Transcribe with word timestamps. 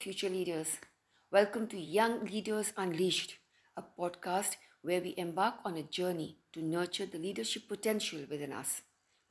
future 0.00 0.28
leaders. 0.28 0.78
Welcome 1.32 1.66
to 1.68 1.76
Young 1.76 2.24
Leaders 2.24 2.72
Unleashed, 2.76 3.34
a 3.76 3.82
podcast 3.82 4.54
where 4.80 5.00
we 5.00 5.12
embark 5.16 5.54
on 5.64 5.76
a 5.76 5.82
journey 5.82 6.36
to 6.52 6.62
nurture 6.62 7.04
the 7.04 7.18
leadership 7.18 7.66
potential 7.66 8.20
within 8.30 8.52
us, 8.52 8.82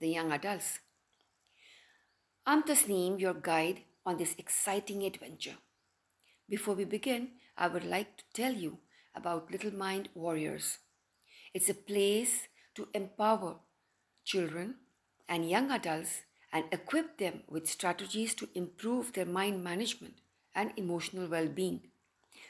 the 0.02 0.10
young 0.10 0.34
adults. 0.34 0.80
I'm 2.46 2.64
Tasneem, 2.64 3.18
your 3.18 3.34
guide 3.34 3.84
on 4.06 4.18
this 4.18 4.36
exciting 4.38 5.04
adventure. 5.04 5.56
Before 6.50 6.76
we 6.76 6.84
begin, 6.84 7.30
I 7.58 7.70
would 7.70 7.86
like 7.86 8.18
to 8.18 8.24
tell 8.34 8.52
you 8.52 8.80
about 9.16 9.50
Little 9.50 9.74
Mind 9.74 10.10
Warriors. 10.16 10.80
It's 11.54 11.70
a 11.70 11.74
place 11.74 12.50
to 12.76 12.90
empower 12.94 13.56
children 14.26 14.76
and 15.30 15.50
young 15.50 15.72
adults 15.72 16.24
and 16.52 16.66
equip 16.74 17.20
them 17.20 17.44
with 17.48 17.70
strategies 17.70 18.36
to 18.36 18.50
improve 18.54 19.14
their 19.14 19.26
mind 19.26 19.64
management 19.64 20.16
and 20.58 20.74
emotional 20.76 21.28
well 21.28 21.48
being, 21.48 21.82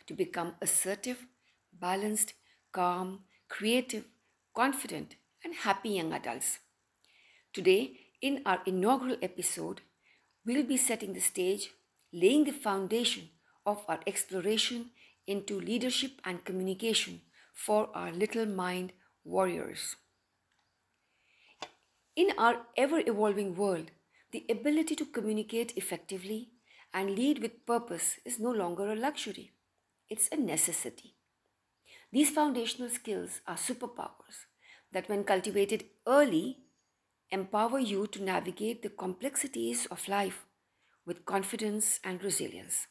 to 0.07 0.13
become 0.15 0.55
assertive, 0.61 1.27
balanced, 1.73 2.33
calm, 2.71 3.19
creative, 3.49 4.05
confident, 4.55 5.15
and 5.43 5.53
happy 5.53 5.89
young 5.89 6.13
adults. 6.13 6.59
Today, 7.53 7.99
in 8.21 8.41
our 8.45 8.61
inaugural 8.65 9.17
episode, 9.21 9.81
we'll 10.45 10.63
be 10.63 10.77
setting 10.77 11.13
the 11.13 11.19
stage, 11.19 11.71
laying 12.13 12.45
the 12.45 12.53
foundation 12.53 13.29
of 13.65 13.83
our 13.87 13.99
exploration 14.07 14.91
into 15.27 15.59
leadership 15.59 16.11
and 16.23 16.45
communication 16.45 17.21
for 17.53 17.89
our 17.93 18.11
little 18.11 18.45
mind 18.45 18.93
warriors. 19.25 19.97
In 22.15 22.31
our 22.37 22.61
ever 22.75 23.01
evolving 23.05 23.55
world, 23.55 23.91
the 24.31 24.45
ability 24.49 24.95
to 24.95 25.05
communicate 25.05 25.73
effectively 25.75 26.49
and 26.97 27.11
lead 27.15 27.39
with 27.43 27.63
purpose 27.67 28.19
is 28.25 28.39
no 28.39 28.51
longer 28.51 28.91
a 28.91 28.95
luxury, 28.95 29.51
it's 30.09 30.27
a 30.31 30.35
necessity. 30.35 31.13
These 32.11 32.31
foundational 32.31 32.89
skills 32.89 33.41
are 33.45 33.55
superpowers 33.55 34.37
that, 34.91 35.07
when 35.07 35.23
cultivated 35.23 35.85
early, 36.07 36.57
empower 37.29 37.77
you 37.77 38.07
to 38.07 38.23
navigate 38.23 38.81
the 38.81 38.89
complexities 38.89 39.85
of 39.91 40.07
life 40.07 40.47
with 41.05 41.23
confidence 41.23 41.99
and 42.03 42.23
resilience. 42.23 42.87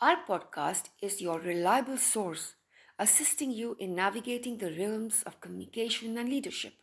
Our 0.00 0.18
podcast 0.28 0.90
is 1.02 1.20
your 1.20 1.40
reliable 1.40 1.96
source, 1.96 2.54
assisting 3.00 3.50
you 3.50 3.76
in 3.80 3.96
navigating 3.96 4.58
the 4.58 4.70
realms 4.78 5.24
of 5.24 5.40
communication 5.40 6.16
and 6.18 6.28
leadership. 6.28 6.74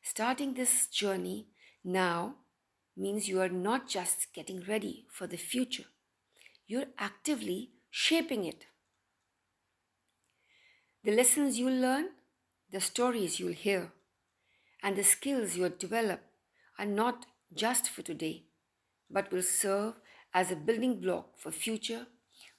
Starting 0.00 0.54
this 0.54 0.86
journey 0.86 1.48
now 1.82 2.36
means 2.96 3.28
you 3.28 3.40
are 3.40 3.48
not 3.48 3.88
just 3.88 4.32
getting 4.32 4.62
ready 4.66 5.06
for 5.10 5.26
the 5.26 5.36
future, 5.36 5.84
you're 6.66 6.86
actively 6.98 7.70
shaping 7.90 8.44
it. 8.44 8.66
The 11.04 11.14
lessons 11.14 11.58
you'll 11.58 11.80
learn, 11.80 12.08
the 12.72 12.80
stories 12.80 13.38
you'll 13.38 13.52
hear, 13.52 13.92
and 14.82 14.96
the 14.96 15.04
skills 15.04 15.56
you'll 15.56 15.70
develop 15.78 16.20
are 16.78 16.86
not 16.86 17.26
just 17.54 17.88
for 17.88 18.02
today, 18.02 18.44
but 19.10 19.32
will 19.32 19.42
serve 19.42 19.94
as 20.34 20.50
a 20.50 20.56
building 20.56 21.00
block 21.00 21.38
for 21.38 21.50
future 21.50 22.06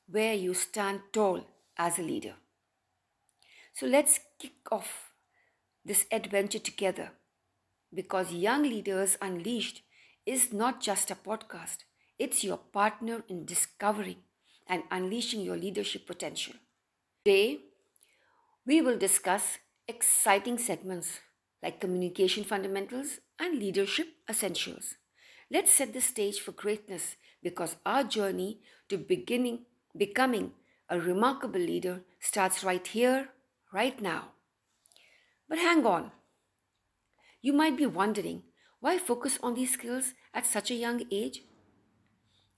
where 0.10 0.34
you 0.34 0.54
stand 0.54 1.02
tall 1.12 1.46
as 1.78 2.00
a 2.00 2.04
leader. 2.04 2.36
So 3.74 3.86
let's 3.86 4.20
kick 4.40 4.54
off 4.72 5.12
this 5.86 6.06
adventure 6.12 6.60
together 6.60 7.12
because 7.94 8.32
Young 8.32 8.64
Leaders 8.64 9.18
Unleashed 9.22 9.82
is 10.28 10.52
not 10.54 10.82
just 10.82 11.10
a 11.10 11.16
podcast, 11.16 11.78
it's 12.20 12.44
your 12.44 12.58
partner 12.58 13.24
in 13.30 13.46
discovering 13.46 14.18
and 14.68 14.84
unleashing 14.92 15.42
your 15.42 15.56
leadership 15.56 16.06
potential. 16.06 16.54
Today, 17.24 17.62
we 18.66 18.82
will 18.82 18.98
discuss 18.98 19.60
exciting 19.88 20.58
segments 20.58 21.20
like 21.64 21.80
communication 21.80 22.44
fundamentals 22.44 23.20
and 23.40 23.58
leadership 23.58 24.08
essentials. 24.30 24.96
Let's 25.50 25.72
set 25.72 25.94
the 25.94 26.02
stage 26.02 26.40
for 26.42 26.52
greatness 26.52 27.16
because 27.42 27.78
our 27.86 28.04
journey 28.04 28.60
to 28.90 28.98
beginning 28.98 29.66
becoming 29.96 30.52
a 30.90 31.00
remarkable 31.00 31.62
leader 31.62 32.02
starts 32.20 32.64
right 32.64 32.86
here, 32.86 33.30
right 33.74 34.02
now. 34.02 34.32
But 35.50 35.60
hang 35.60 35.86
on. 35.86 36.12
You 37.42 37.54
might 37.54 37.78
be 37.78 37.86
wondering 37.86 38.44
why 38.80 38.98
focus 38.98 39.40
on 39.42 39.56
these 39.56 39.74
skills 39.74 40.14
at 40.34 40.46
such 40.46 40.72
a 40.72 40.76
young 40.76 41.04
age? 41.12 41.44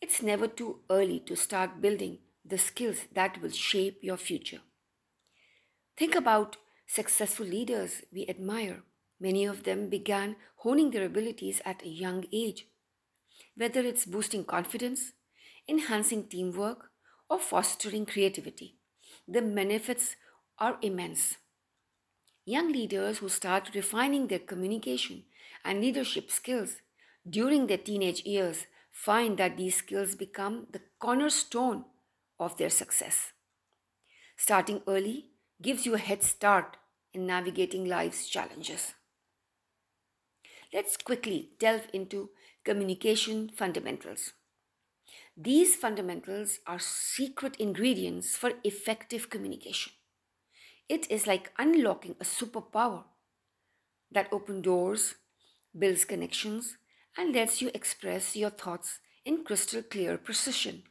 It's 0.02 0.22
never 0.22 0.48
too 0.48 0.80
early 0.90 1.20
to 1.22 1.36
start 1.36 1.82
building 1.82 2.20
the 2.46 2.58
skills 2.58 3.00
that 3.14 3.42
will 3.42 3.52
shape 3.52 4.00
your 4.02 4.18
future. 4.18 4.60
Think 5.98 6.16
about 6.16 6.58
successful 6.88 7.46
leaders 7.46 8.04
we 8.12 8.26
admire. 8.28 8.84
Many 9.20 9.46
of 9.46 9.64
them 9.64 9.90
began 9.90 10.38
honing 10.58 10.92
their 10.92 11.06
abilities 11.06 11.62
at 11.66 11.84
a 11.84 11.90
young 11.90 12.26
age. 12.32 12.68
Whether 13.56 13.82
it's 13.82 14.06
boosting 14.06 14.46
confidence, 14.46 15.12
enhancing 15.68 16.28
teamwork, 16.28 16.92
or 17.30 17.40
fostering 17.40 18.06
creativity, 18.06 18.78
the 19.28 19.42
benefits 19.42 20.16
are 20.58 20.78
immense. 20.82 21.36
Young 22.46 22.72
leaders 22.72 23.20
who 23.20 23.30
start 23.30 23.72
refining 23.76 24.28
their 24.28 24.40
communication 24.40 25.26
and 25.64 25.82
leadership 25.82 26.32
skills 26.32 26.78
during 27.30 27.68
their 27.68 27.78
teenage 27.78 28.24
years 28.26 28.66
find 28.92 29.38
that 29.38 29.58
these 29.58 29.76
skills 29.76 30.16
become 30.16 30.68
the 30.72 30.82
cornerstone 31.00 31.86
of 32.40 32.58
their 32.58 32.70
success. 32.70 33.34
Starting 34.38 34.82
early 34.88 35.28
gives 35.62 35.86
you 35.86 35.94
a 35.94 35.98
head 35.98 36.24
start 36.24 36.78
in 37.14 37.28
navigating 37.28 37.86
life's 37.86 38.28
challenges. 38.28 38.94
Let's 40.74 40.98
quickly 40.98 41.52
delve 41.60 41.88
into 41.94 42.30
communication 42.64 43.50
fundamentals. 43.50 44.34
These 45.36 45.76
fundamentals 45.76 46.60
are 46.68 46.80
secret 46.80 47.56
ingredients 47.58 48.36
for 48.36 48.54
effective 48.64 49.30
communication. 49.30 49.94
It 50.88 51.10
is 51.10 51.28
like 51.28 51.52
unlocking 51.58 52.16
a 52.20 52.24
superpower 52.24 53.04
that 54.12 54.28
opens 54.32 54.64
doors, 54.64 55.16
builds 55.78 56.06
connections, 56.06 56.78
and 57.18 57.34
lets 57.34 57.62
you 57.62 57.72
express 57.74 58.36
your 58.36 58.50
thoughts 58.50 59.00
in 59.26 59.44
crystal 59.44 59.82
clear 59.82 60.18
precision. 60.18 60.84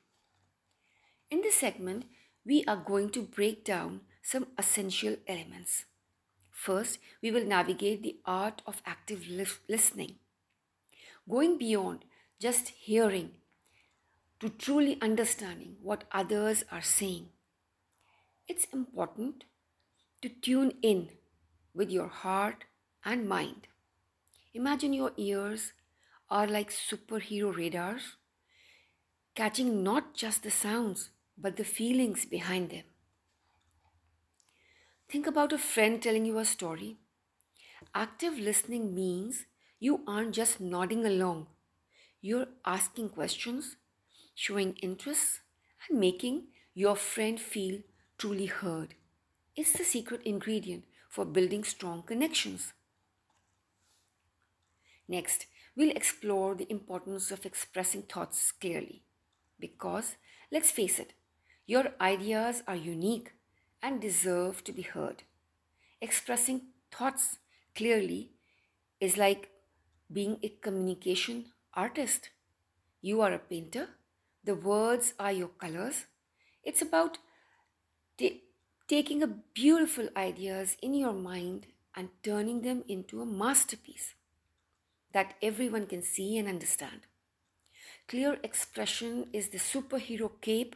In 1.31 1.43
this 1.43 1.57
segment, 1.57 2.05
we 2.45 2.65
are 2.67 2.77
going 2.77 3.11
to 3.11 3.23
break 3.23 3.65
down 3.65 4.01
some 4.23 4.47
essential 4.59 5.17
elements. 5.27 5.85
First, 6.51 6.99
we 7.23 7.31
will 7.31 7.45
navigate 7.45 8.03
the 8.03 8.17
art 8.25 8.63
of 8.67 8.83
active 8.85 9.27
listening, 9.69 10.17
going 11.29 11.59
beyond 11.59 12.05
just 12.41 12.69
hearing 12.69 13.31
to 14.41 14.49
truly 14.49 14.99
understanding 15.01 15.77
what 15.83 16.05
others 16.13 16.65
are 16.71 16.83
saying. 16.83 17.29
It's 18.47 18.67
important 18.73 19.45
to 20.23 20.29
tune 20.29 20.75
in 20.83 21.11
with 21.75 21.91
your 21.91 22.09
heart 22.09 22.65
and 23.05 23.29
mind. 23.29 23.67
Imagine 24.59 24.93
your 24.93 25.13
ears 25.17 25.73
are 26.29 26.47
like 26.47 26.71
superhero 26.71 27.57
radars, 27.57 28.17
catching 29.35 29.83
not 29.83 30.13
just 30.13 30.43
the 30.43 30.51
sounds 30.51 31.09
but 31.39 31.57
the 31.57 31.65
feelings 31.65 32.27
behind 32.27 32.69
them. 32.69 32.85
Think 35.09 35.27
about 35.27 35.53
a 35.53 35.59
friend 35.59 36.01
telling 36.01 36.25
you 36.25 36.39
a 36.39 36.45
story. 36.45 36.99
Active 37.95 38.39
listening 38.39 38.95
means 38.95 39.47
you 39.81 40.03
aren't 40.07 40.35
just 40.35 40.61
nodding 40.61 41.05
along, 41.07 41.49
you're 42.21 42.49
asking 42.67 43.11
questions, 43.11 43.77
showing 44.35 44.77
interest, 44.83 45.41
and 45.89 46.01
making 46.01 46.49
your 46.75 46.97
friend 46.97 47.41
feel 47.41 47.81
truly 48.19 48.47
heard. 48.47 48.95
It's 49.57 49.73
the 49.75 49.85
secret 49.85 50.23
ingredient 50.25 50.85
for 51.11 51.25
building 51.25 51.65
strong 51.65 52.03
connections. 52.03 52.73
Next, 55.09 55.47
we'll 55.75 55.97
explore 55.97 56.55
the 56.55 56.71
importance 56.71 57.31
of 57.31 57.47
expressing 57.47 58.03
thoughts 58.03 58.53
clearly. 58.53 59.03
Because, 59.59 60.17
let's 60.53 60.71
face 60.71 60.99
it, 60.99 61.15
your 61.67 61.93
ideas 62.01 62.63
are 62.67 62.77
unique 62.77 63.33
and 63.83 64.01
deserve 64.01 64.63
to 64.65 64.73
be 64.73 64.83
heard. 64.83 65.23
Expressing 66.01 66.63
thoughts 66.93 67.39
clearly 67.75 68.33
is 69.01 69.17
like 69.17 69.51
being 70.13 70.39
a 70.43 70.49
communication 70.49 71.47
artist. 71.75 72.31
You 73.01 73.21
are 73.23 73.33
a 73.33 73.39
painter, 73.39 73.89
the 74.45 74.55
words 74.55 75.15
are 75.19 75.33
your 75.33 75.49
colors. 75.49 76.07
It's 76.65 76.83
about 76.83 77.19
t- 78.17 78.43
taking 78.89 79.23
a 79.23 79.27
beautiful 79.27 80.09
ideas 80.17 80.77
in 80.83 80.95
your 80.95 81.13
mind 81.13 81.67
and 81.95 82.09
turning 82.23 82.63
them 82.63 82.85
into 82.89 83.21
a 83.21 83.27
masterpiece 83.27 84.15
that 85.13 85.35
everyone 85.43 85.87
can 85.87 86.03
see 86.03 86.39
and 86.39 86.49
understand. 86.49 87.03
clear 88.09 88.39
expression 88.43 89.29
is 89.33 89.49
the 89.51 89.59
superhero 89.59 90.31
cape 90.41 90.75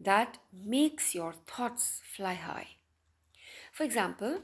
that 0.00 0.38
makes 0.52 1.14
your 1.14 1.32
thoughts 1.46 2.02
fly 2.16 2.34
high. 2.34 2.68
For 3.72 3.84
example, 3.84 4.40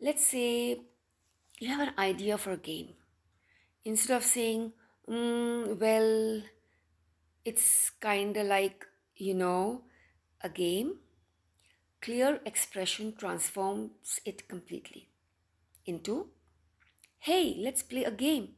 let's 0.00 0.26
say 0.26 0.80
you 1.60 1.68
have 1.68 1.88
an 1.88 1.94
idea 1.98 2.38
for 2.38 2.52
a 2.52 2.56
game. 2.56 2.94
Instead 3.84 4.18
of 4.18 4.24
saying, 4.24 4.72
mm, 5.08 5.78
well, 5.80 6.42
it's 7.44 7.90
kind 8.00 8.36
of 8.36 8.46
like, 8.46 8.86
you 9.16 9.34
know, 9.34 9.82
a 10.42 10.48
game, 10.48 10.96
clear 12.00 12.40
expression 12.46 13.14
transforms 13.16 14.20
it 14.24 14.48
completely 14.48 15.08
into, 15.86 16.28
hey, 17.24 17.56
let's 17.58 17.82
play 17.82 18.04
a 18.04 18.10
game 18.10 18.48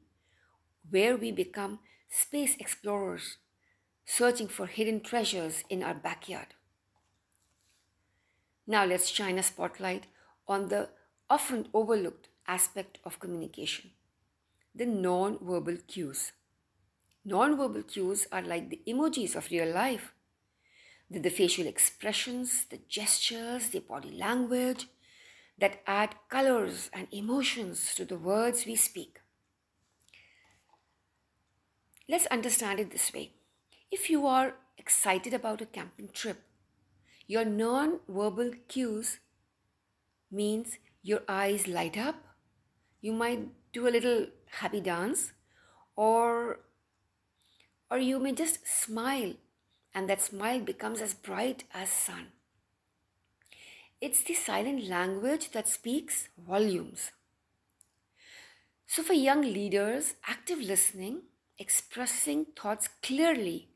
where 0.90 1.16
we 1.16 1.30
become 1.30 1.78
space 2.10 2.56
explorers 2.58 3.36
searching 4.04 4.48
for 4.48 4.66
hidden 4.66 5.00
treasures 5.00 5.62
in 5.70 5.84
our 5.84 5.94
backyard. 5.94 6.48
Now 8.66 8.84
let's 8.84 9.08
shine 9.08 9.38
a 9.38 9.44
spotlight 9.44 10.08
on 10.48 10.66
the 10.66 10.88
often 11.30 11.68
overlooked 11.72 12.26
aspect 12.48 12.98
of 13.04 13.20
communication 13.20 13.92
the 14.74 14.84
non 14.84 15.38
verbal 15.40 15.76
cues. 15.86 16.32
Non 17.24 17.56
verbal 17.56 17.84
cues 17.84 18.26
are 18.32 18.42
like 18.42 18.68
the 18.68 18.80
emojis 18.88 19.36
of 19.36 19.48
real 19.52 19.72
life. 19.72 20.12
They're 21.08 21.22
the 21.22 21.30
facial 21.30 21.68
expressions, 21.68 22.66
the 22.68 22.80
gestures, 22.88 23.68
the 23.68 23.78
body 23.78 24.10
language 24.10 24.88
that 25.58 25.80
add 25.86 26.14
colors 26.28 26.90
and 26.92 27.08
emotions 27.10 27.94
to 27.94 28.04
the 28.04 28.18
words 28.18 28.66
we 28.66 28.76
speak. 28.76 29.20
Let's 32.08 32.26
understand 32.26 32.80
it 32.80 32.90
this 32.90 33.12
way. 33.12 33.32
If 33.90 34.10
you 34.10 34.26
are 34.26 34.54
excited 34.78 35.32
about 35.32 35.62
a 35.62 35.66
camping 35.66 36.10
trip, 36.12 36.42
your 37.26 37.44
non 37.44 38.00
verbal 38.08 38.52
cues 38.68 39.18
means 40.30 40.78
your 41.02 41.22
eyes 41.28 41.66
light 41.66 41.96
up, 41.96 42.16
you 43.00 43.12
might 43.12 43.48
do 43.72 43.88
a 43.88 43.94
little 43.96 44.26
happy 44.60 44.80
dance, 44.80 45.32
or 45.96 46.60
or 47.90 47.98
you 47.98 48.18
may 48.18 48.32
just 48.32 48.66
smile 48.66 49.34
and 49.94 50.10
that 50.10 50.20
smile 50.20 50.60
becomes 50.60 51.00
as 51.00 51.14
bright 51.14 51.64
as 51.72 51.88
sun. 51.88 52.26
It's 54.00 54.22
the 54.22 54.32
silent 54.32 54.88
language 54.88 55.50
that 55.50 55.68
speaks 55.68 56.28
volumes. 56.38 57.10
So, 58.86 59.02
for 59.02 59.12
young 59.12 59.42
leaders, 59.42 60.14
active 60.26 60.58
listening, 60.58 61.22
expressing 61.58 62.46
thoughts 62.56 62.88
clearly, 63.02 63.68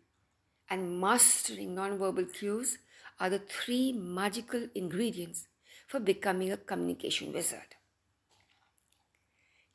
and 0.70 1.00
mastering 1.00 1.74
nonverbal 1.74 2.32
cues 2.32 2.78
are 3.20 3.30
the 3.30 3.40
three 3.40 3.92
magical 3.92 4.68
ingredients 4.74 5.48
for 5.88 6.00
becoming 6.00 6.52
a 6.52 6.56
communication 6.56 7.32
wizard. 7.32 7.76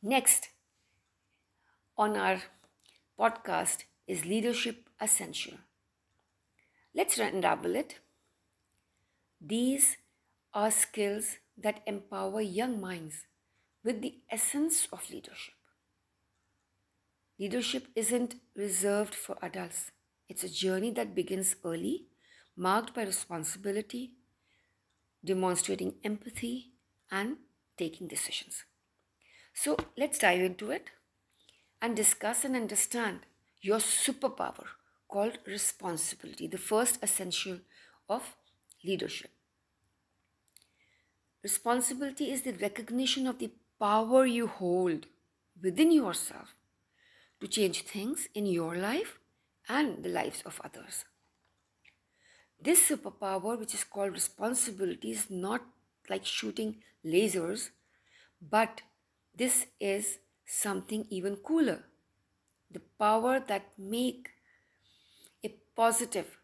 Next 0.01 0.49
on 1.97 2.15
our 2.15 2.41
podcast 3.19 3.83
is 4.07 4.25
Leadership 4.25 4.89
Essential. 5.01 5.57
Let's 6.95 7.19
unravel 7.19 7.75
it. 7.75 7.99
These 9.39 9.95
are 10.55 10.71
skills 10.71 11.37
that 11.57 11.83
empower 11.85 12.41
young 12.41 12.81
minds 12.81 13.25
with 13.83 14.01
the 14.01 14.21
essence 14.31 14.87
of 14.91 15.09
leadership. 15.11 15.53
Leadership 17.37 17.87
isn't 17.95 18.35
reserved 18.55 19.13
for 19.13 19.37
adults. 19.41 19.91
It's 20.29 20.43
a 20.43 20.49
journey 20.49 20.91
that 20.91 21.13
begins 21.13 21.55
early, 21.65 22.07
marked 22.55 22.95
by 22.95 23.03
responsibility, 23.03 24.13
demonstrating 25.23 25.95
empathy, 26.03 26.71
and 27.11 27.37
taking 27.77 28.07
decisions. 28.07 28.63
So 29.53 29.77
let's 29.97 30.19
dive 30.19 30.41
into 30.41 30.71
it 30.71 30.91
and 31.81 31.95
discuss 31.95 32.45
and 32.45 32.55
understand 32.55 33.21
your 33.61 33.79
superpower 33.79 34.65
called 35.09 35.39
responsibility, 35.45 36.47
the 36.47 36.57
first 36.57 36.99
essential 37.01 37.59
of 38.09 38.35
leadership. 38.83 39.31
Responsibility 41.45 42.31
is 42.31 42.41
the 42.41 42.53
recognition 42.53 43.27
of 43.27 43.37
the 43.37 43.51
power 43.79 44.25
you 44.25 44.47
hold 44.47 45.05
within 45.61 45.91
yourself 45.91 46.55
to 47.39 47.47
change 47.47 47.83
things 47.83 48.27
in 48.33 48.47
your 48.47 48.75
life 48.75 49.19
and 49.69 50.03
the 50.03 50.09
lives 50.09 50.41
of 50.43 50.59
others. 50.63 51.05
This 52.59 52.89
superpower, 52.89 53.59
which 53.59 53.75
is 53.75 53.83
called 53.83 54.13
responsibility, 54.13 55.11
is 55.11 55.29
not 55.29 55.61
like 56.09 56.25
shooting 56.25 56.77
lasers, 57.05 57.69
but 58.41 58.81
this 59.35 59.67
is 59.79 60.17
something 60.47 61.05
even 61.11 61.35
cooler. 61.35 61.83
The 62.71 62.81
power 62.97 63.39
that 63.47 63.67
make 63.77 64.31
a 65.43 65.49
positive 65.75 66.39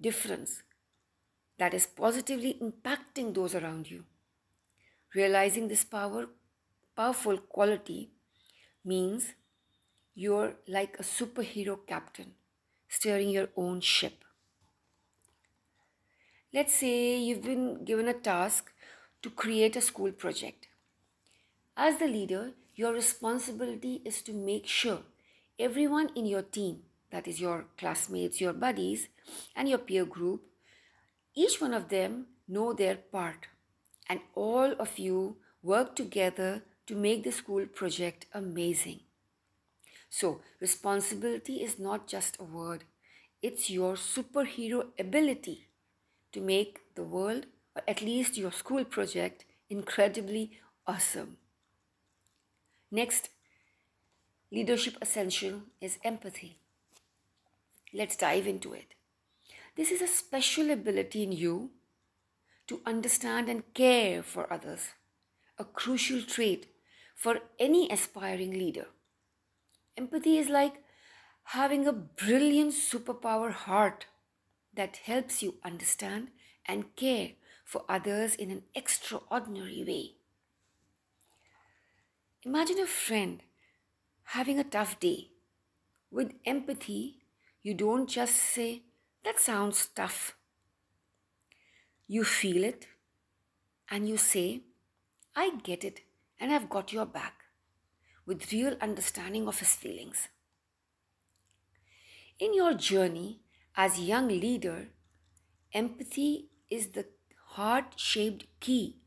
difference 0.00 0.64
that 1.58 1.72
is 1.72 1.86
positively 1.86 2.58
impacting 2.60 3.32
those 3.32 3.54
around 3.54 3.88
you. 3.88 4.02
Realizing 5.16 5.68
this 5.68 5.82
power 5.82 6.28
powerful 6.94 7.38
quality 7.38 8.10
means 8.84 9.28
you're 10.14 10.56
like 10.68 10.98
a 10.98 11.02
superhero 11.02 11.78
captain 11.86 12.34
steering 12.86 13.30
your 13.30 13.48
own 13.56 13.80
ship. 13.80 14.24
Let's 16.52 16.74
say 16.74 17.16
you've 17.16 17.42
been 17.42 17.82
given 17.86 18.08
a 18.08 18.12
task 18.12 18.70
to 19.22 19.30
create 19.30 19.76
a 19.76 19.80
school 19.80 20.12
project. 20.12 20.68
As 21.78 21.98
the 21.98 22.08
leader, 22.08 22.52
your 22.74 22.92
responsibility 22.92 24.02
is 24.04 24.20
to 24.20 24.34
make 24.34 24.66
sure 24.66 24.98
everyone 25.58 26.10
in 26.14 26.26
your 26.26 26.42
team, 26.42 26.82
that 27.10 27.26
is 27.26 27.40
your 27.40 27.64
classmates, 27.78 28.42
your 28.42 28.52
buddies, 28.52 29.08
and 29.54 29.66
your 29.66 29.78
peer 29.78 30.04
group, 30.04 30.42
each 31.34 31.58
one 31.58 31.72
of 31.72 31.88
them 31.88 32.26
know 32.46 32.74
their 32.74 32.96
part, 32.96 33.46
and 34.08 34.20
all 34.34 34.72
of 34.78 34.98
you 34.98 35.36
work 35.62 35.96
together 35.96 36.62
to 36.86 36.94
make 36.94 37.24
the 37.24 37.32
school 37.32 37.66
project 37.66 38.26
amazing. 38.32 39.00
So, 40.08 40.40
responsibility 40.60 41.62
is 41.62 41.78
not 41.78 42.06
just 42.06 42.36
a 42.38 42.44
word, 42.44 42.84
it's 43.42 43.68
your 43.68 43.94
superhero 43.94 44.86
ability 44.98 45.68
to 46.32 46.40
make 46.40 46.80
the 46.94 47.02
world, 47.02 47.46
or 47.74 47.82
at 47.86 48.02
least 48.02 48.38
your 48.38 48.52
school 48.52 48.84
project, 48.84 49.44
incredibly 49.68 50.52
awesome. 50.86 51.36
Next, 52.90 53.30
leadership 54.50 54.96
essential 55.02 55.62
is 55.80 55.98
empathy. 56.04 56.60
Let's 57.92 58.16
dive 58.16 58.46
into 58.46 58.72
it. 58.72 58.94
This 59.76 59.90
is 59.90 60.00
a 60.00 60.06
special 60.06 60.70
ability 60.70 61.22
in 61.22 61.32
you 61.32 61.70
to 62.66 62.80
understand 62.84 63.48
and 63.48 63.62
care 63.74 64.22
for 64.22 64.52
others, 64.52 64.90
a 65.58 65.64
crucial 65.64 66.22
trait 66.22 66.66
for 67.14 67.40
any 67.58 67.90
aspiring 67.90 68.52
leader. 68.52 68.86
Empathy 69.96 70.38
is 70.38 70.48
like 70.48 70.82
having 71.44 71.86
a 71.86 71.92
brilliant 71.92 72.72
superpower 72.72 73.52
heart 73.52 74.06
that 74.74 74.98
helps 75.04 75.42
you 75.42 75.54
understand 75.64 76.28
and 76.66 76.94
care 76.96 77.30
for 77.64 77.84
others 77.88 78.34
in 78.34 78.50
an 78.50 78.62
extraordinary 78.74 79.84
way. 79.86 80.12
Imagine 82.44 82.78
a 82.78 82.86
friend 82.86 83.42
having 84.30 84.58
a 84.58 84.64
tough 84.64 85.00
day. 85.00 85.30
With 86.10 86.34
empathy, 86.44 87.18
you 87.62 87.74
don't 87.74 88.08
just 88.08 88.36
say, 88.36 88.82
That 89.24 89.40
sounds 89.40 89.88
tough. 89.88 90.35
You 92.08 92.24
feel 92.24 92.62
it 92.62 92.86
and 93.90 94.08
you 94.08 94.16
say, 94.16 94.62
I 95.34 95.50
get 95.62 95.84
it 95.84 96.00
and 96.38 96.52
I've 96.52 96.68
got 96.68 96.92
your 96.92 97.06
back 97.06 97.42
with 98.24 98.52
real 98.52 98.76
understanding 98.80 99.48
of 99.48 99.58
his 99.58 99.74
feelings. 99.74 100.28
In 102.38 102.54
your 102.54 102.74
journey 102.74 103.40
as 103.76 103.98
young 103.98 104.28
leader, 104.28 104.88
empathy 105.72 106.48
is 106.70 106.88
the 106.88 107.06
heart-shaped 107.50 108.46
key 108.60 108.98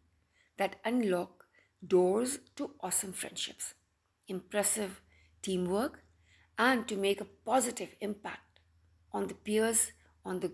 that 0.57 0.77
unlock 0.83 1.45
doors 1.85 2.39
to 2.55 2.71
awesome 2.81 3.13
friendships, 3.13 3.75
impressive 4.27 5.01
teamwork, 5.41 6.03
and 6.57 6.87
to 6.87 6.97
make 6.97 7.21
a 7.21 7.27
positive 7.45 7.95
impact 8.01 8.59
on 9.13 9.27
the 9.27 9.33
peers, 9.33 9.93
on 10.25 10.41
the 10.41 10.51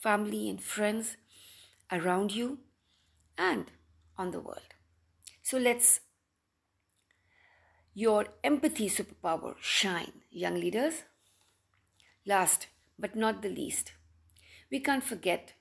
family 0.00 0.48
and 0.48 0.62
friends 0.62 1.16
around 1.94 2.32
you, 2.32 2.58
and 3.38 3.70
on 4.18 4.30
the 4.30 4.40
world. 4.40 4.74
So 5.42 5.58
let's 5.58 6.00
your 7.94 8.26
empathy 8.42 8.88
superpower 8.88 9.54
shine, 9.60 10.12
young 10.30 10.54
leaders. 10.54 11.04
Last 12.26 12.66
but 12.98 13.14
not 13.14 13.42
the 13.42 13.48
least, 13.48 13.92
we 14.70 14.80
can't 14.80 15.04
forget 15.04 15.52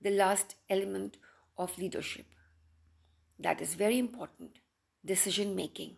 the 0.00 0.10
last 0.10 0.54
element 0.70 1.16
of 1.58 1.76
leadership. 1.78 2.26
That 3.38 3.60
is 3.60 3.74
very 3.74 3.98
important 3.98 4.58
decision 5.04 5.54
making. 5.54 5.96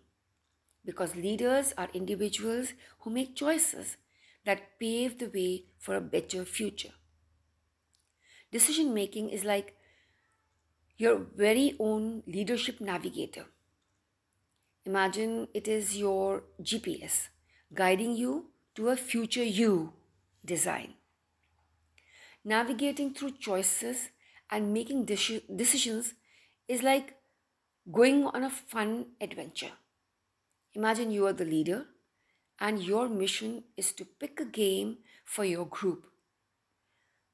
Because 0.85 1.17
leaders 1.17 1.73
are 1.77 1.89
individuals 1.95 2.73
who 3.01 3.11
make 3.11 3.37
choices 3.37 3.97
that 4.45 4.79
pave 4.79 5.19
the 5.19 5.31
way 5.31 5.65
for 5.79 5.95
a 5.95 6.01
better 6.01 6.45
future. 6.45 6.95
Decision 8.51 8.95
making 8.95 9.31
is 9.31 9.45
like 9.45 9.77
your 10.97 11.19
very 11.37 11.77
own 11.79 12.23
leadership 12.27 12.81
navigator. 12.81 13.47
Imagine 14.85 15.49
it 15.53 15.69
is 15.69 15.97
your 15.97 16.45
GPS 16.63 17.29
guiding 17.75 18.17
you 18.17 18.47
to 18.75 18.89
a 18.89 18.97
future 18.97 19.45
you 19.45 19.93
design. 20.45 20.95
Navigating 22.45 23.13
through 23.13 23.33
choices 23.33 24.09
and 24.51 24.73
making 24.73 25.05
decisions 25.05 26.15
is 26.69 26.83
like 26.83 27.15
going 27.93 28.25
on 28.25 28.45
a 28.45 28.51
fun 28.51 29.07
adventure. 29.21 29.73
Imagine 30.75 31.11
you 31.11 31.27
are 31.27 31.33
the 31.35 31.45
leader 31.45 31.87
and 32.59 32.83
your 32.83 33.09
mission 33.09 33.65
is 33.77 33.93
to 33.93 34.05
pick 34.05 34.41
a 34.41 34.45
game 34.45 34.99
for 35.25 35.45
your 35.45 35.67
group. 35.67 36.07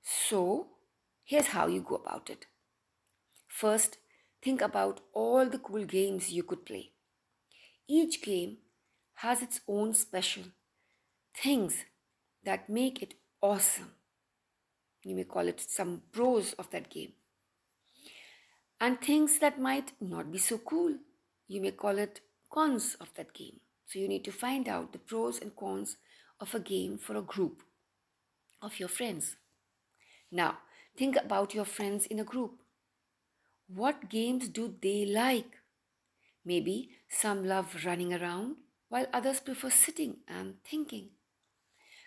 So, 0.03 0.74
here's 1.25 1.49
how 1.49 1.67
you 1.67 1.81
go 1.81 1.97
about 1.97 2.31
it. 2.31 2.47
First, 3.49 3.99
think 4.43 4.61
about 4.61 5.01
all 5.13 5.47
the 5.47 5.59
cool 5.59 5.85
games 5.85 6.33
you 6.33 6.43
could 6.43 6.65
play. 6.67 6.91
Each 7.89 8.23
game 8.23 8.59
has 9.15 9.43
its 9.43 9.61
own 9.69 9.95
special 9.95 10.45
things 11.37 11.85
that 12.45 12.69
make 12.69 13.03
it 13.03 13.15
awesome. 13.41 13.93
You 15.03 15.15
may 15.17 15.25
call 15.25 15.49
it 15.49 15.61
some 15.61 16.03
pros 16.13 16.55
of 16.55 16.71
that 16.71 16.91
game. 16.91 17.13
And 18.81 19.01
things 19.01 19.39
that 19.39 19.61
might 19.61 19.93
not 20.01 20.33
be 20.33 20.39
so 20.39 20.59
cool. 20.59 20.97
You 21.47 21.61
may 21.61 21.71
call 21.71 21.99
it 21.99 22.21
cons 22.51 22.97
of 23.01 23.13
that 23.17 23.33
game. 23.35 23.61
So 23.87 23.99
you 23.99 24.09
need 24.09 24.25
to 24.25 24.33
find 24.33 24.69
out 24.69 24.93
the 24.93 24.99
pros 24.99 25.41
and 25.41 25.55
cons 25.55 25.97
of 26.41 26.55
a 26.55 26.61
game 26.61 26.99
for 26.99 27.17
a 27.17 27.23
group 27.23 27.63
of 28.63 28.81
your 28.81 28.89
friends. 28.89 29.37
Now, 30.31 30.59
think 30.97 31.17
about 31.17 31.55
your 31.55 31.65
friends 31.65 32.07
in 32.07 32.21
a 32.21 32.25
group. 32.25 32.63
What 33.67 34.09
games 34.11 34.49
do 34.49 34.75
they 34.81 35.07
like? 35.07 35.59
Maybe 36.45 36.91
some 37.09 37.45
love 37.45 37.85
running 37.85 38.13
around, 38.13 38.57
while 38.89 39.07
others 39.13 39.41
prefer 39.41 39.71
sitting 39.71 40.19
and 40.29 40.57
thinking. 40.65 41.11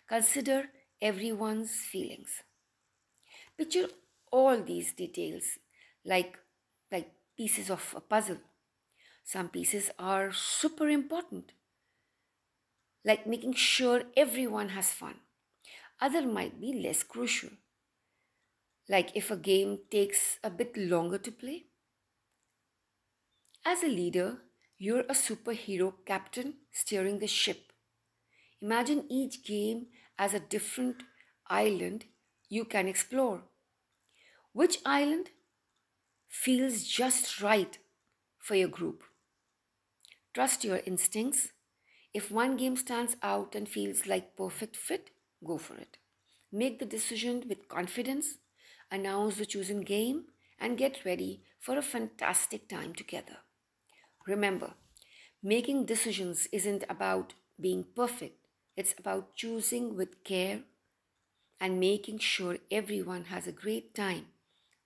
Consider 0.07 0.69
everyone's 1.01 1.71
feelings. 1.71 2.43
Picture 3.57 3.87
all 4.31 4.61
these 4.61 4.93
details 4.93 5.57
like, 6.05 6.37
like 6.91 7.11
pieces 7.35 7.69
of 7.69 7.93
a 7.97 7.99
puzzle. 7.99 8.37
Some 9.23 9.49
pieces 9.49 9.89
are 9.99 10.31
super 10.31 10.87
important, 10.87 11.51
like 13.03 13.27
making 13.27 13.53
sure 13.53 14.03
everyone 14.15 14.69
has 14.69 14.91
fun. 14.93 15.15
Other 15.99 16.25
might 16.25 16.61
be 16.61 16.71
less 16.81 17.03
crucial, 17.03 17.49
like 18.89 19.15
if 19.15 19.31
a 19.31 19.37
game 19.37 19.79
takes 19.91 20.39
a 20.43 20.49
bit 20.49 20.75
longer 20.77 21.17
to 21.17 21.31
play. 21.31 21.65
As 23.65 23.83
a 23.83 23.87
leader, 23.87 24.37
you're 24.77 25.01
a 25.01 25.13
superhero 25.13 25.93
captain 26.05 26.55
steering 26.71 27.19
the 27.19 27.27
ship. 27.27 27.71
Imagine 28.61 29.05
each 29.09 29.43
game 29.43 29.87
as 30.17 30.33
a 30.33 30.39
different 30.39 31.03
island 31.47 32.05
you 32.49 32.65
can 32.65 32.87
explore. 32.87 33.43
Which 34.53 34.79
island 34.85 35.29
feels 36.27 36.83
just 36.83 37.41
right 37.41 37.77
for 38.39 38.55
your 38.55 38.67
group? 38.69 39.03
Trust 40.33 40.63
your 40.63 40.77
instincts. 40.85 41.49
If 42.13 42.31
one 42.31 42.55
game 42.57 42.77
stands 42.77 43.17
out 43.21 43.55
and 43.55 43.67
feels 43.67 44.07
like 44.07 44.37
perfect 44.37 44.75
fit, 44.75 45.09
go 45.45 45.57
for 45.57 45.75
it. 45.75 45.97
Make 46.51 46.79
the 46.79 46.85
decision 46.85 47.43
with 47.49 47.67
confidence, 47.67 48.37
announce 48.91 49.37
the 49.37 49.45
chosen 49.45 49.81
game, 49.81 50.25
and 50.59 50.77
get 50.77 51.05
ready 51.05 51.41
for 51.59 51.77
a 51.77 51.81
fantastic 51.81 52.67
time 52.67 52.93
together. 52.93 53.37
Remember, 54.27 54.73
making 55.43 55.85
decisions 55.85 56.47
isn't 56.51 56.83
about 56.89 57.33
being 57.59 57.85
perfect, 57.95 58.47
it's 58.75 58.93
about 58.99 59.35
choosing 59.35 59.95
with 59.95 60.23
care 60.23 60.61
and 61.59 61.79
making 61.79 62.19
sure 62.19 62.57
everyone 62.71 63.25
has 63.25 63.47
a 63.47 63.51
great 63.51 63.93
time 63.95 64.27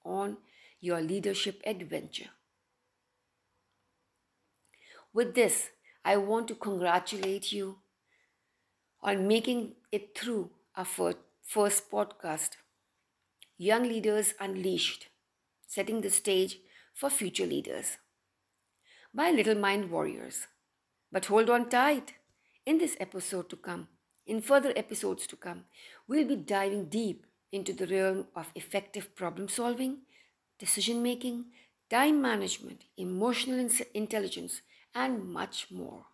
on 0.05 0.38
your 0.81 1.01
leadership 1.01 1.62
adventure. 1.65 2.29
With 5.13 5.36
this, 5.36 5.70
I 6.03 6.17
want 6.17 6.48
to 6.50 6.55
congratulate 6.55 7.51
you 7.51 7.77
on 9.01 9.27
making 9.27 9.75
it 9.91 10.17
through 10.17 10.50
our 10.75 10.86
first 11.43 11.91
podcast, 11.91 12.51
Young 13.63 13.84
Leaders 13.84 14.34
Unleashed, 14.39 15.10
setting 15.68 16.01
the 16.01 16.10
stage 16.10 16.58
for 16.96 17.12
future 17.12 17.46
leaders 17.46 17.98
by 19.13 19.30
Little 19.30 19.53
Mind 19.53 19.91
Warriors. 19.91 20.48
But 21.12 21.27
hold 21.27 21.48
on 21.48 21.70
tight. 21.70 22.15
In 22.65 22.80
this 22.80 22.98
episode 23.00 23.51
to 23.51 23.56
come, 23.56 23.88
in 24.25 24.41
further 24.41 24.74
episodes 24.75 25.27
to 25.27 25.36
come, 25.36 25.65
we'll 26.08 26.27
be 26.27 26.38
diving 26.38 26.86
deep 26.86 27.27
into 27.51 27.72
the 27.72 27.86
realm 27.86 28.25
of 28.36 28.50
effective 28.56 29.15
problem 29.15 29.48
solving, 29.48 29.98
decision 30.58 31.03
making, 31.03 31.46
time 31.88 32.20
management, 32.20 32.86
emotional 32.98 33.70
intelligence, 33.94 34.63
and 34.96 35.32
much 35.32 35.68
more. 35.70 36.06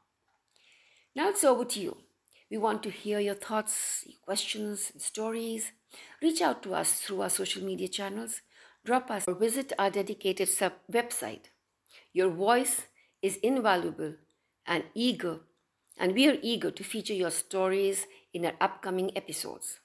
Now 1.16 1.30
it's 1.30 1.46
over 1.46 1.63
to 1.63 1.80
you. 1.80 1.96
We 2.51 2.58
want 2.58 2.84
to 2.84 2.89
hear 2.89 3.22
your 3.22 3.36
thoughts, 3.36 4.04
your 4.06 4.20
questions, 4.25 4.89
and 4.92 5.01
stories. 5.01 5.72
Reach 6.22 6.41
out 6.41 6.63
to 6.63 6.74
us 6.75 6.94
through 7.01 7.22
our 7.22 7.29
social 7.29 7.63
media 7.63 7.88
channels. 7.88 8.41
Drop 8.86 9.12
us 9.12 9.25
or 9.27 9.36
visit 9.36 9.74
our 9.79 9.89
dedicated 9.89 10.50
sub 10.50 10.74
website. 10.91 11.46
Your 12.13 12.29
voice 12.29 12.88
is 13.22 13.38
invaluable 13.38 14.15
and 14.65 14.84
eager 14.94 15.39
and 15.98 16.13
we 16.13 16.27
are 16.29 16.38
eager 16.41 16.72
to 16.72 16.84
feature 16.84 17.13
your 17.13 17.32
stories 17.32 18.06
in 18.34 18.46
our 18.46 18.53
upcoming 18.62 19.15
episodes. 19.17 19.79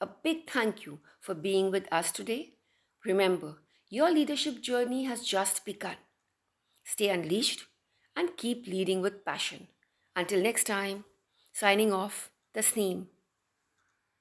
A 0.00 0.06
big 0.06 0.50
thank 0.50 0.86
you 0.86 1.00
for 1.20 1.34
being 1.34 1.70
with 1.70 1.86
us 1.92 2.12
today. 2.12 2.54
Remember, 3.04 3.56
your 3.88 4.10
leadership 4.10 4.60
journey 4.62 5.04
has 5.04 5.22
just 5.24 5.64
begun. 5.64 5.96
Stay 6.84 7.08
unleashed 7.10 7.66
and 8.16 8.36
keep 8.36 8.66
leading 8.66 9.00
with 9.02 9.24
passion. 9.24 9.68
Until 10.16 10.42
next 10.42 10.64
time, 10.64 11.04
signing 11.52 11.92
off, 11.92 12.30
Tasneem. 12.54 13.06